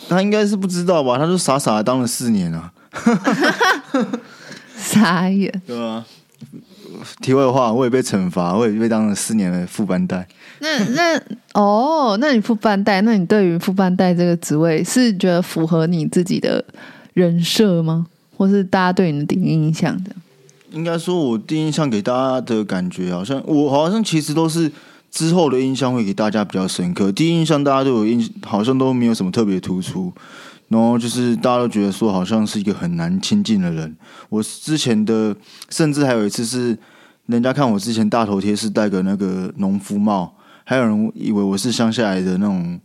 [0.09, 1.17] 他应该是不知道吧？
[1.19, 2.73] 他就傻傻的当了四年啊。
[4.77, 5.63] 傻眼。
[5.67, 6.05] 对啊。
[7.21, 10.27] 题外话，我也被惩罚，我也被当了四年的副班带。
[10.61, 11.21] 那那
[11.53, 16.65] 哦，那你副班带，那你对于副班带这个职位是觉得符合你自己的
[17.13, 18.07] 人设吗？
[18.37, 20.11] 或是大家对你的第一印象的？
[20.71, 24.71] 应该说，我第一印象给大家的感觉，好像我好像其实都是
[25.11, 27.13] 之后的印象会给大家比较深刻。
[27.13, 30.13] 第一印象大家对我印，好像都没有什么特别突出。
[30.69, 33.97] 然后就是大家都觉得说，好像是一个很难亲近的人。
[34.29, 35.35] 我之前的，
[35.71, 36.77] 甚至还有一次是，
[37.27, 42.81] 人家看我之前大头贴是戴个那个农夫帽，还有人以为我是乡下来的那种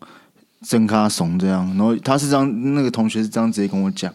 [0.61, 1.65] 真咖怂这样。
[1.69, 4.13] 然后他是这样，那个同学是这样直接跟我讲。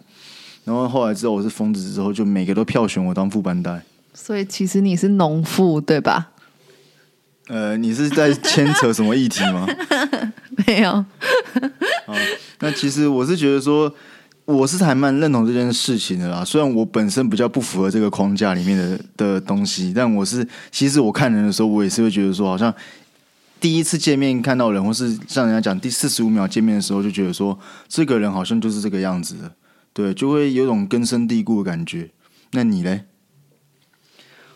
[0.65, 3.83] 然后后来知道我是疯子之后，就每个都票选我当副班带。
[4.15, 6.31] 所以其实你是农妇对吧？
[7.49, 9.67] 呃，你是在牵扯什么议题吗？
[10.67, 11.05] 没有。
[12.61, 13.93] 那其实我是觉得说，
[14.45, 16.45] 我是还蛮认同这件事情的啦。
[16.45, 22.75] 虽然我本身比较不符合这个框架里面的的东西，但我是其实我看人的时候，我也是会觉得说，好像
[23.61, 29.53] 第一次见面看到人，或是像人家讲第四十五秒见面的时候，就觉得说这个人好像就是这个样子的，
[29.93, 32.11] 对，就会有种根深蒂固的感觉。
[32.53, 33.05] 那你嘞？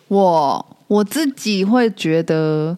[0.09, 2.77] 我我自己会觉得。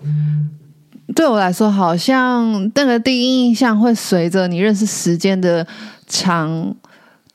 [1.14, 5.66] 对我来说，好像那个第一印象会随着你认识时间的
[6.07, 6.75] 长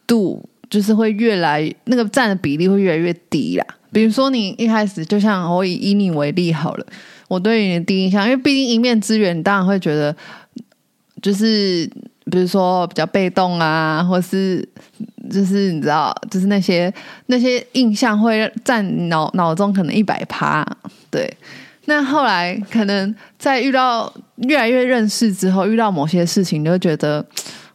[0.07, 3.63] 度，就是会越来那个占的比例会越来越低啦。
[3.91, 6.85] 比如说，你一开始就像我以以你为例好了，
[7.27, 10.15] 我对你的第一印象，因为毕竟一面之缘，你当然会觉得
[11.21, 11.87] 就是
[12.29, 14.67] 比如说比较被动啊，或是
[15.29, 16.93] 就是你知道，就是那些
[17.27, 20.65] 那些印象会占脑脑中可能一百趴，
[21.09, 21.31] 对。
[21.85, 27.25] 那后来可能在遇到越来越认识之后，遇到某些事情，你就觉得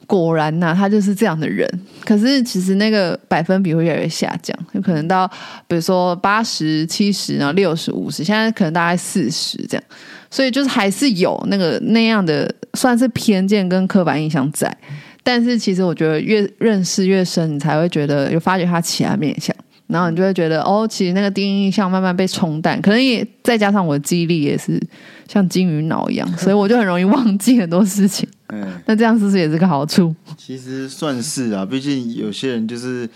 [0.06, 1.66] 果然呐，他就是这样的人。
[2.04, 5.26] 可是其实那个百分比会越来越下降，有可能到
[5.66, 9.84] 比如说八十七十，然后六十五十，现在可能大概四十这样。
[10.32, 14.74] 所以就是还是有那个那样的算是偏见跟刻板印象在。
[15.22, 19.54] 但是其实我觉得越认识越深，你才会觉得有发觉他其他面相。
[19.88, 24.80] 然后你就会觉得，哦，其实那个第一印象慢慢被冲淡，可能也再加上我的记忆力也是
[25.28, 28.26] 像金鱼脑一样，所以我就很容易忘记很多事情。
[28.48, 30.14] 嗯，那这样是不是也是个好处？
[30.38, 33.06] 其实算是啊，毕竟有些人就是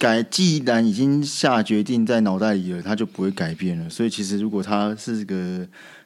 [0.00, 3.88] 改，既然已经下决定在脑袋里了，他就不会改变了。
[3.88, 5.64] 所以其实如果他是个。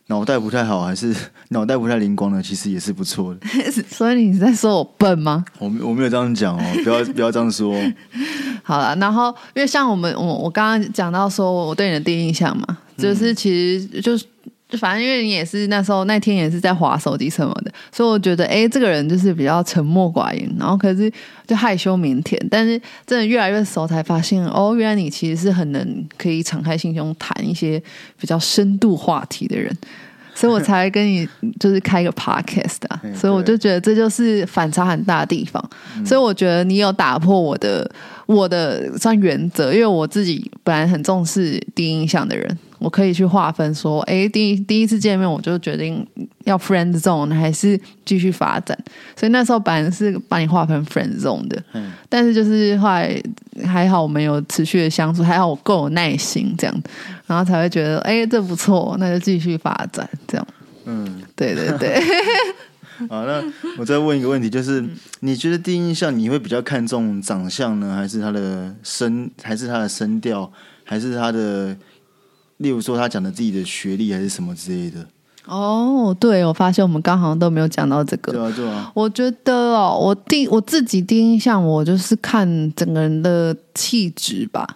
[0.09, 1.14] 脑袋不太好，还是
[1.51, 3.40] 脑袋不太灵光呢，其实也是不错的。
[3.88, 5.45] 所以你在说我笨吗？
[5.59, 7.75] 我我没有这样讲哦，不要不要这样说。
[8.62, 14.29] 好了，然后因为像我们我我刚刚讲到说我对你的第一印象嘛，就是其实就是就
[14.77, 21.13] 反正因为你也是那时候那天也是在划手机什么的，所以我觉得哎这个人就是比较沉默寡言，然后可是
[21.47, 27.83] 就害羞腼腆，但是真的越来越熟才发现哦，原来你其实是很能可以敞开心胸谈一些
[28.19, 29.77] 比较深度话题的人。
[30.37, 31.25] 所以我才跟你
[31.61, 35.65] 就是开一个 podcast 啊，所以我就觉得这就是反差很大的地方。
[36.05, 37.89] 所以我觉得你有打破我的
[38.27, 42.59] 我的算原则，因为我自己本来很重视第一印象的人。
[42.85, 46.07] 我可以去划分说，哎，第第一次见面我就决定
[46.44, 48.79] 要 friend zone 还是继续发展，
[49.16, 53.18] 所以那时候本来是把你划分 friend zone 的，嗯，但是就是后来
[53.64, 56.83] 还好我们有持续的相处，还好我够有耐心这样，
[57.27, 60.47] 然后才会觉得，哎，这不错，那就继续发展这样，
[60.85, 61.99] 嗯，对对对。
[63.09, 63.42] 好，那
[63.79, 64.85] 我再问一个问题，就是
[65.20, 70.53] 你觉得第一印象你会比较看重长相呢，还是他的声，还是他的声调，
[70.85, 71.75] 还是他的？
[72.59, 75.05] 例如说，他讲的自己的学历还是什么之类的。
[75.47, 78.33] 哦，对，我发现我们刚好像都没有讲到这个。
[78.33, 78.90] 对啊，对啊。
[78.95, 84.67] 我觉得哦，我第我自己第一印象，我就是看整个人的气质吧。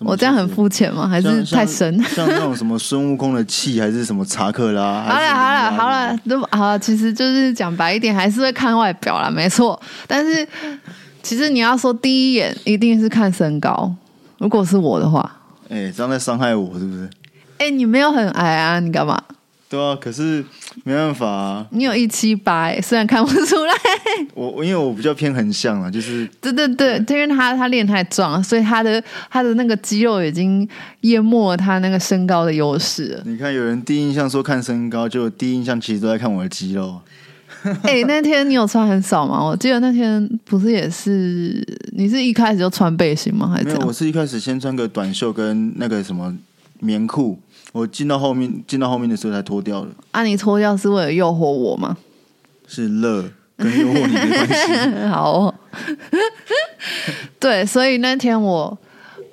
[0.00, 1.08] 我这样很肤浅吗？
[1.08, 1.96] 还是太深？
[2.02, 5.00] 像那种什么孙悟空的气，还是什么查克拉？
[5.08, 6.76] 好了，好了，好了，都好。
[6.76, 9.80] 其实就是讲白一点，还是会看外表啦，没错。
[10.06, 10.46] 但是
[11.22, 13.94] 其实你要说第一眼，一定是看身高。
[14.38, 15.38] 如果是我的话。
[15.72, 17.08] 哎，这样在伤害我是不是？
[17.56, 19.18] 哎，你没有很矮啊，你干嘛？
[19.70, 20.44] 对啊，可是
[20.84, 23.72] 没办法啊，你有一七八哎，虽然看不出来。
[24.34, 30.68] 我我因为我比较偏横向啊，就是对对对，因为他他练太壮，所以他的他的那个肌肉已经
[31.00, 33.18] 淹没了他那个身高的优势。
[33.24, 37.00] 你看有人第一印象说看身高，就第一印象其实都在看我的肌肉。
[37.84, 39.42] 哎、那天你有穿很少吗？
[39.42, 43.48] 我记得那天不是也是，你是一开始就穿背心吗？
[43.48, 43.92] 还是没有，我？
[43.92, 46.34] 是一开始先穿个短袖跟那个什么
[46.80, 47.38] 棉裤，
[47.72, 51.96] 我进到后面进到后面的时候才脱掉的，啊，你脱掉是为了诱惑我吗？
[52.66, 53.24] 是热
[53.56, 55.06] 跟诱惑你没关系。
[55.08, 55.54] 好、哦，
[57.38, 58.76] 对，所以那天我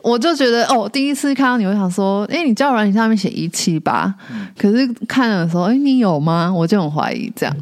[0.01, 4.13] 我就觉得，哦，第一次看到你，我想说，哎，你交友软件上面写一七八，
[4.57, 6.53] 可是看了的时候，哎，你有吗？
[6.53, 7.55] 我就很怀疑这样。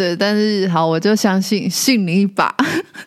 [0.00, 2.46] 对，但是好，我就相信信你一把。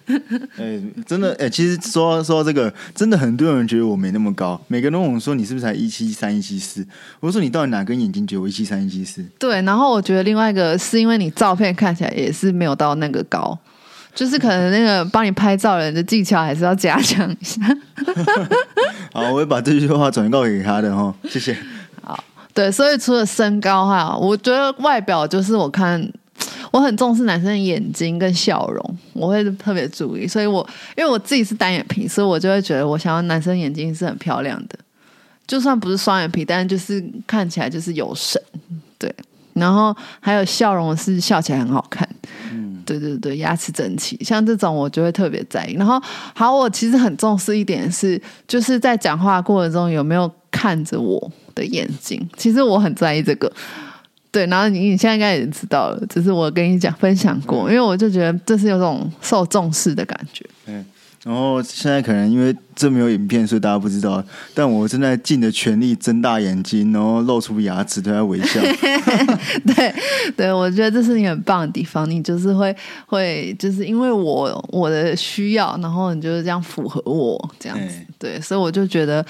[0.60, 6.86] 哎、真的哎、其实说到说到这个，真的很多人觉得我没那么高，每个人都问我说你是不是才一七三一七四？
[7.20, 9.26] 我说你到底哪根眼睛觉得我一七三一七四？
[9.40, 13.58] 对，然后我觉得另外一个是因为你照片看起来也是没有到那个高，
[14.14, 17.60] 就是可能那个帮你拍照人的技巧还是要加强一下。
[19.12, 21.58] 好，我会把这句话转告给他的哈，谢谢。
[22.54, 26.00] 对，所以除了身高哈，我觉得外表就是我看
[26.72, 30.28] 我很重视男生的眼睛跟笑容，我会特别注意。
[30.28, 30.68] 所以我
[30.98, 34.78] 因为我自己是单眼皮，所以我就会觉得我想要男生眼睛是很漂亮的，
[35.46, 38.42] 就算不是双眼皮，但是就是看起来就是有神，
[38.98, 39.14] 对。
[39.54, 42.10] 然后还有笑容是笑起来很好看，
[42.52, 45.74] 嗯，对对对，牙齿整齐，像这种我就会特别在意。
[45.74, 46.02] 然后，
[46.34, 53.54] 好，我其实很重视一点是，就是在讲话过程中有没有看着我的眼睛，其实我很在意这个。
[54.34, 60.44] 对，然后你你现在应该也知道了，只是我跟你讲分享过，因为我就觉得这是有种受重视的感觉。
[60.66, 60.84] 嗯
[61.24, 64.22] 然后现在可能因为这没有影片，所以大家不知道，
[64.54, 68.60] 但我正在尽的全力睁大眼睛，然后露出牙齿，对他微笑。
[69.66, 69.96] 对
[70.36, 79.26] 对，我觉得这是你很棒的地方，你就是会会就是因为我我的需要，然后你就是这样符合我这样子哎，对，所以我就觉得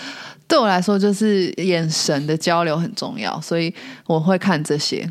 [0.47, 3.71] 对我来说就是眼神的交流很重要，所以
[4.07, 5.07] 我会看这些。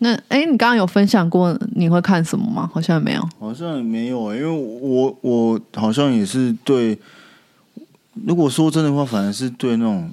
[0.00, 2.70] 那哎，你刚刚有分享过你会看什么吗？
[2.72, 3.28] 好像没有。
[3.38, 4.48] 好像没有、欸，因为
[4.80, 6.98] 我我好像也是对，
[8.26, 10.10] 如果说真的话，反而是对那种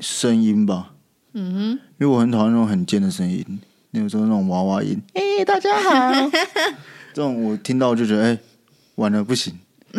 [0.00, 0.92] 声音吧。
[1.32, 3.44] 嗯哼，因为我很讨厌那种很尖的声音，
[3.92, 6.30] 那种说那种娃娃音， 哎、大家好，
[7.14, 8.38] 这种我听到就觉得，哎、
[8.96, 9.56] 完了不行，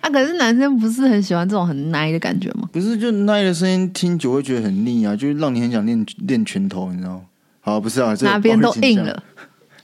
[0.00, 2.68] 啊，可是男生不是很喜欢这种很奶的感觉吗？
[2.72, 7.22] 不是就奶的声音听久会觉得很腻啊，就是让你很想练练拳头，你知道吗？
[7.64, 9.22] 好，不是啊，这个哪边都硬了，，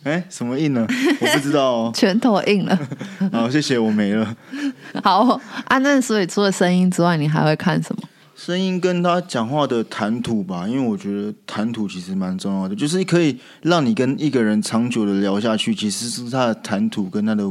[0.05, 0.87] 哎、什么硬了？
[1.21, 1.93] 我不知道哦。
[1.95, 2.79] 拳头硬了。
[3.33, 4.37] 好，谢谢，我没了。
[5.03, 8.03] 好啊，那所以除了声音之外，你还会看什么？
[8.37, 17.45] 声音跟他讲话的谈吐吧，因为我觉得谈吐其实蛮重要的，就是可以让你跟一个人长久的聊下去，其实是他的谈吐跟他的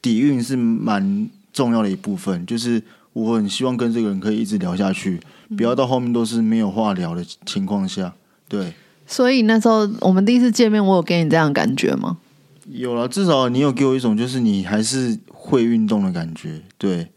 [0.00, 2.44] 底蕴是蛮重要的一部分。
[2.46, 5.20] 就是我很希望跟这个人可以一直聊下去，
[5.56, 8.12] 不要到后面都是没有话聊的情况下。
[8.46, 8.74] 对，
[9.10, 12.16] 所以那时候我们第一次见面，我有给你这样的感觉吗？
[12.70, 17.08] 有了，至少你有给我一种就是你还是会运动的感觉，对。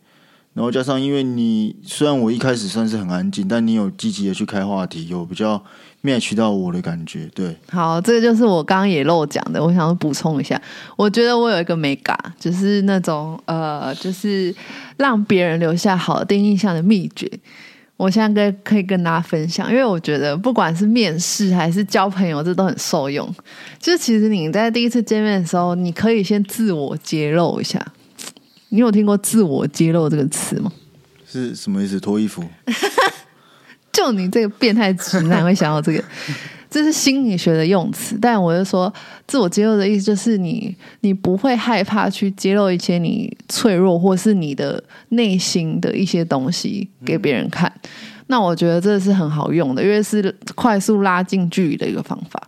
[0.55, 5.63] 然后加上，因为你虽然我一开始算是很安静，但你有积极的去开话题，有比较
[6.03, 7.55] match 到我的感觉，对。
[7.71, 10.59] 好，这个就是我刚刚也漏讲的，我想要补充一下。
[10.95, 14.53] 我觉得我有一个美感，就是那种呃，就是
[14.97, 17.27] 让别人留下好的印象的秘诀。
[17.95, 23.33] 我现在跟可以跟大家分享，因为我觉得不管是面试还是交朋友，这都很受用。
[23.79, 27.85] 就是其实你在第一次见面的时候，你可以先自我揭露一下。
[28.69, 30.71] 你有听过“自我揭露”这个词吗？
[31.31, 31.99] 是什么意思？
[31.99, 32.43] 脱衣服？
[33.93, 36.03] 就你这个变态直男会想到这个，
[36.73, 38.17] 这是心理学的用词。
[38.19, 38.91] 但我就说，
[39.27, 47.71] 自我揭露的意思就是你，你不会害怕去揭露一些你脆弱或是你的内心的一些东西给别人看。
[48.25, 52.41] 那我觉得这是很好用的，因为是快速拉近距离的一个方法。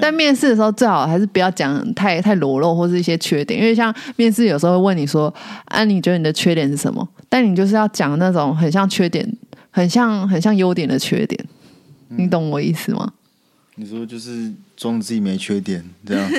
[0.00, 5.32] 但面试的时候最好还是不要讲太太裸露或是一些缺点，因为像面试有时候会问你说
[5.66, 9.26] ：“啊，你觉得你的缺点是什么？”但你就是要讲那种很像缺点、
[9.70, 11.44] 很像很像优点的缺点，
[12.08, 13.12] 你懂我意思吗？
[13.76, 16.30] 你说就是装自己没缺点，这样。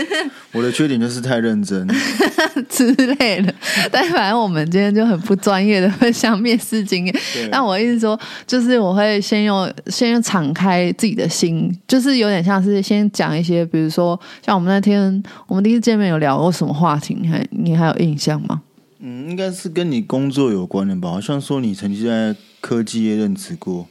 [0.51, 1.87] 我的缺点就是太认真。
[2.69, 3.53] 之类的。
[3.91, 7.15] 但反正我们今天就很不专业的分享面试经验。
[7.33, 18.61] 对但我意思说，就是我会先用先用敞开自己的心，就是有点像是先讲一些，比如说像我们那天我们第一次见面有聊过什么话题，你还你还有印象吗？
[18.99, 21.09] 嗯，应该是跟你工作有关的吧？
[21.09, 23.87] 好像说你曾经在科技业任职过，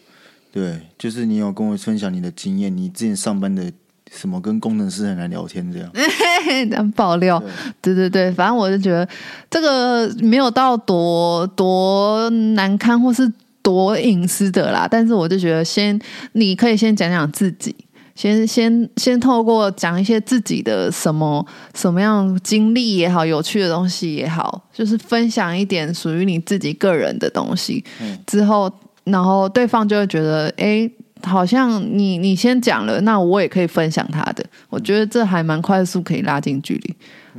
[0.53, 3.65] 对，就是你有跟我分享你的经验，你之前上班的
[4.13, 5.91] 什么跟工程师很难聊天这样。
[6.45, 7.43] 这样爆料，
[7.81, 7.95] 对。
[7.95, 9.09] 对对对，反正我就觉得
[9.51, 13.31] 这个没有到多多难堪或是
[13.63, 15.99] 多隐私的啦，但是我就觉得先
[16.33, 17.75] 你可以先讲讲自己，
[18.15, 28.19] 先先先透过讲一些自己的什么什么样经历也好，有趣的东西也好，就是分享一点属于你自己个人的东西，嗯。
[28.27, 28.71] 之后
[29.05, 30.91] 然后对方就会觉得，哎。
[31.25, 34.45] 好像你你先讲了，那我也可以分享他的。
[34.69, 36.97] 我觉得这还蛮快速可以拉近距离。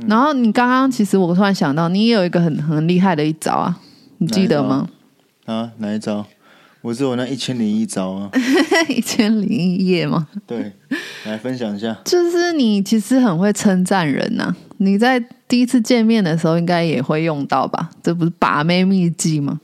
[0.08, 3.78] 然后你刚刚其实我突然想到，你也有一个很很厉害的一招啊，
[4.16, 4.88] 你记得吗？
[5.44, 6.24] 啊，哪一招？
[6.80, 8.30] 我是我那一千零一招啊。
[8.88, 10.28] 一千零一夜吗？
[10.46, 10.72] 对，
[11.26, 11.94] 来分享一下。
[12.06, 17.90] 就是你其实很会称赞人呐、你在第一次见面的时候应该也会用到吧？
[18.02, 19.60] 这不是把妹秘籍吗？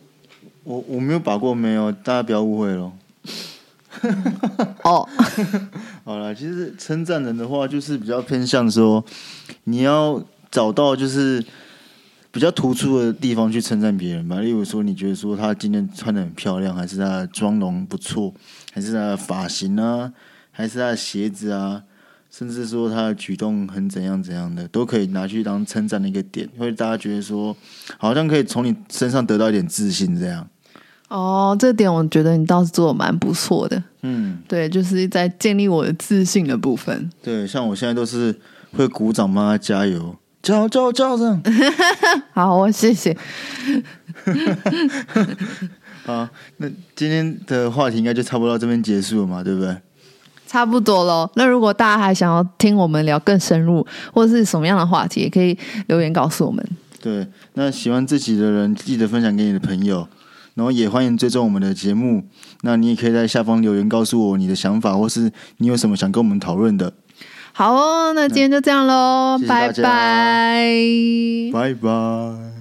[0.70, 2.92] 我我没有把过没有，大家不要误会咯。
[4.84, 5.04] 哦，
[6.06, 9.04] 好了，其实称赞人的话，就是比较偏向说，
[9.64, 11.44] 你要找到就是
[12.30, 14.38] 比较突出的地方去称赞别人吧。
[14.38, 18.32] 例如说，你觉得说他今天穿的很漂亮，还是他的妆容不错，
[18.72, 20.12] 还是他的发型啊，
[20.52, 21.82] 还是他的鞋子啊，
[22.30, 27.56] 甚至说他的举动很怎样怎样的，都可以拿去当称赞的一个点，会大家觉得说，
[27.98, 30.48] 好像可以从你身上得到一点自信这样。
[31.10, 33.82] 哦，这点我觉得你倒是做的蛮不错的。
[34.02, 37.10] 嗯，对，就是在建立我的自信的部分。
[37.20, 38.34] 对，像我现在都是
[38.76, 41.42] 会鼓掌帮他加油，加油加油加油这样。
[42.32, 43.16] 好，我谢谢。
[46.06, 49.76] 好，那今天的话题应该就差不多到这边结束了嘛，对不对？
[50.46, 51.28] 差不多喽。
[51.34, 55.58] 那如果大家还想要听我们聊更深入，或是什么样的话题，也可以
[55.88, 56.64] 留言告诉我们。
[57.02, 60.08] 对，那喜欢自己的人记得分享给你的朋友，
[60.54, 62.24] 然后也欢迎追踪我们的节目。
[62.62, 66.92] 那你也可以在下方留言告诉我你的想法，或是你有什么想跟我们讨论的。
[67.52, 70.62] 好哦，那今天就这样喽，拜拜。
[71.52, 72.59] 拜拜。